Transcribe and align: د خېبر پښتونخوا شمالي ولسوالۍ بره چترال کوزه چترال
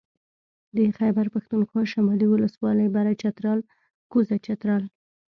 د 0.77 0.77
خېبر 0.97 1.25
پښتونخوا 1.35 1.83
شمالي 1.93 2.27
ولسوالۍ 2.29 2.87
بره 2.95 3.13
چترال 3.21 3.59
کوزه 4.11 4.35
چترال 4.45 4.83